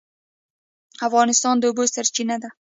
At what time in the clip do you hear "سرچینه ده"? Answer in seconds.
1.93-2.49